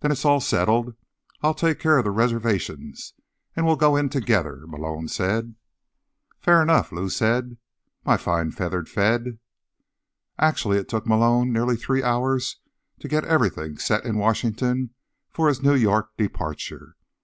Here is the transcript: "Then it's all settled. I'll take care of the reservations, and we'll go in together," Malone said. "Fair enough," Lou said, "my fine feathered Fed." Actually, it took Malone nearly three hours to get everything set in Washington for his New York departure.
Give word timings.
"Then 0.00 0.10
it's 0.10 0.24
all 0.24 0.40
settled. 0.40 0.96
I'll 1.40 1.54
take 1.54 1.78
care 1.78 1.98
of 1.98 2.04
the 2.04 2.10
reservations, 2.10 3.14
and 3.54 3.64
we'll 3.64 3.76
go 3.76 3.94
in 3.94 4.08
together," 4.08 4.64
Malone 4.66 5.06
said. 5.06 5.54
"Fair 6.40 6.60
enough," 6.60 6.90
Lou 6.90 7.08
said, 7.08 7.56
"my 8.04 8.16
fine 8.16 8.50
feathered 8.50 8.88
Fed." 8.88 9.38
Actually, 10.40 10.78
it 10.78 10.88
took 10.88 11.06
Malone 11.06 11.52
nearly 11.52 11.76
three 11.76 12.02
hours 12.02 12.56
to 12.98 13.06
get 13.06 13.24
everything 13.26 13.78
set 13.78 14.04
in 14.04 14.18
Washington 14.18 14.90
for 15.30 15.46
his 15.46 15.62
New 15.62 15.76
York 15.76 16.16
departure. 16.16 16.96